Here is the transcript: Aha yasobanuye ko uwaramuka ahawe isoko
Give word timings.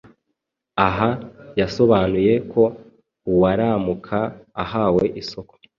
Aha 0.87 1.09
yasobanuye 1.59 2.33
ko 2.51 2.63
uwaramuka 3.31 4.17
ahawe 4.63 5.03
isoko 5.21 5.53